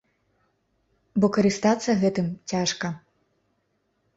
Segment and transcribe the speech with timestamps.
[1.19, 2.87] Бо карыстацца гэтым цяжка.